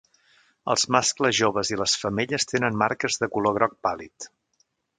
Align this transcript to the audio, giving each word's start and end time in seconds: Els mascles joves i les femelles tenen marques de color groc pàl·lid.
Els 0.73 0.85
mascles 0.95 1.35
joves 1.41 1.71
i 1.73 1.77
les 1.81 1.93
femelles 2.05 2.49
tenen 2.53 2.81
marques 2.85 3.21
de 3.25 3.31
color 3.37 3.57
groc 3.61 3.77
pàl·lid. 3.89 4.31